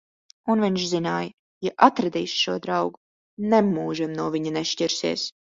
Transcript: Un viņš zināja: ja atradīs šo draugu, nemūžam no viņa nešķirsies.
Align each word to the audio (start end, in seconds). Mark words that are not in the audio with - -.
Un 0.51 0.61
viņš 0.65 0.85
zināja: 0.93 1.29
ja 1.67 1.73
atradīs 1.89 2.33
šo 2.45 2.57
draugu, 2.65 2.99
nemūžam 3.53 4.19
no 4.23 4.27
viņa 4.39 4.57
nešķirsies. 4.59 5.29